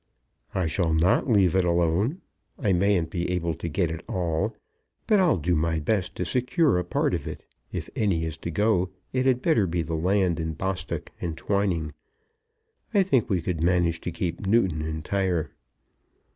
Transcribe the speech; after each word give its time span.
"I 0.55 0.65
shall 0.65 0.93
not 0.95 1.29
leave 1.29 1.55
it 1.55 1.63
alone. 1.63 2.21
I 2.57 2.73
mayn't 2.73 3.11
be 3.11 3.29
able 3.29 3.53
to 3.53 3.69
get 3.69 3.91
it 3.91 4.03
all, 4.09 4.55
but 5.05 5.19
I'll 5.19 5.37
do 5.37 5.53
my 5.53 5.77
best 5.79 6.15
to 6.15 6.25
secure 6.25 6.79
a 6.79 6.83
part 6.83 7.13
of 7.13 7.27
it. 7.27 7.45
If 7.71 7.87
any 7.95 8.25
is 8.25 8.35
to 8.39 8.49
go, 8.49 8.89
it 9.13 9.27
had 9.27 9.43
better 9.43 9.67
be 9.67 9.83
the 9.83 9.93
land 9.93 10.39
in 10.39 10.53
Bostock 10.53 11.11
and 11.21 11.37
Twining. 11.37 11.93
I 12.95 13.03
think 13.03 13.29
we 13.29 13.43
could 13.43 13.63
manage 13.63 14.01
to 14.01 14.11
keep 14.11 14.47
Newton 14.47 14.81
entire." 14.81 15.51